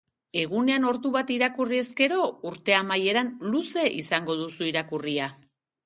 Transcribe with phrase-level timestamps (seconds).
[0.43, 2.19] Egunean ordu bat irakurri ezkero,
[2.53, 5.35] urte amaieran luze izango duzu irakurria